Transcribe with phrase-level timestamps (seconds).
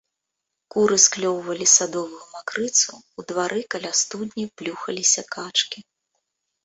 [0.75, 5.79] Куры склёўвалі садовую макрыцу, у двары каля студні плюхаліся качкі.